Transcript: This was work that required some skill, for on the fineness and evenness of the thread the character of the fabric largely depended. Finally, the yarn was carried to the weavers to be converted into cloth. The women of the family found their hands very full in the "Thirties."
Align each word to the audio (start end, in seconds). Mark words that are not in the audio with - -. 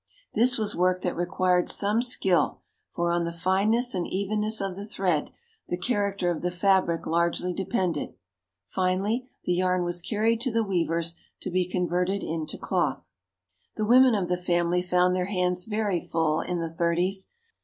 This 0.33 0.57
was 0.57 0.75
work 0.75 1.03
that 1.03 1.15
required 1.15 1.69
some 1.69 2.01
skill, 2.01 2.61
for 2.89 3.11
on 3.11 3.23
the 3.23 3.31
fineness 3.31 3.93
and 3.93 4.07
evenness 4.07 4.59
of 4.59 4.75
the 4.75 4.87
thread 4.87 5.29
the 5.67 5.77
character 5.77 6.31
of 6.31 6.41
the 6.41 6.49
fabric 6.49 7.05
largely 7.05 7.53
depended. 7.53 8.15
Finally, 8.65 9.29
the 9.43 9.53
yarn 9.53 9.83
was 9.83 10.01
carried 10.01 10.41
to 10.41 10.51
the 10.51 10.63
weavers 10.63 11.17
to 11.41 11.51
be 11.51 11.69
converted 11.69 12.23
into 12.23 12.57
cloth. 12.57 13.09
The 13.75 13.85
women 13.85 14.15
of 14.15 14.27
the 14.27 14.37
family 14.37 14.81
found 14.81 15.15
their 15.15 15.25
hands 15.25 15.65
very 15.65 15.99
full 16.01 16.41
in 16.41 16.57
the 16.59 16.73
"Thirties." 16.73 17.29